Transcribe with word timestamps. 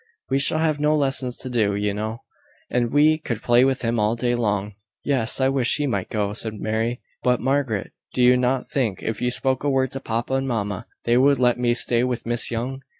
We 0.31 0.39
shall 0.39 0.57
have 0.57 0.79
no 0.79 0.95
lessons 0.97 1.37
to 1.37 1.47
do, 1.47 1.75
you 1.75 1.93
know; 1.93 2.23
and 2.71 2.91
we 2.91 3.19
could 3.19 3.43
play 3.43 3.63
with 3.63 3.83
him 3.83 3.99
all 3.99 4.15
day 4.15 4.33
long." 4.33 4.73
"Yes, 5.03 5.39
I 5.39 5.47
wish 5.47 5.75
he 5.75 5.85
might 5.85 6.09
go," 6.09 6.33
said 6.33 6.55
Mary. 6.59 7.03
"But, 7.21 7.39
Margaret, 7.39 7.91
do 8.11 8.23
you 8.23 8.35
not 8.35 8.65
think, 8.67 9.03
if 9.03 9.21
you 9.21 9.29
spoke 9.29 9.63
a 9.63 9.69
word 9.69 9.91
to 9.91 9.99
papa 9.99 10.33
and 10.33 10.47
mamma, 10.47 10.87
they 11.03 11.17
would 11.17 11.37
let 11.37 11.59
me 11.59 11.75
stay 11.75 12.03
with 12.03 12.25
Miss 12.25 12.49
Young? 12.49 12.81